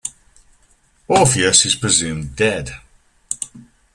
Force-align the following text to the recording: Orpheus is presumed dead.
Orpheus 1.07 1.63
is 1.63 1.75
presumed 1.75 2.35
dead. 2.35 2.71